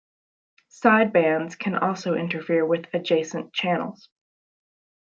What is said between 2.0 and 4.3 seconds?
interfere with adjacent channels.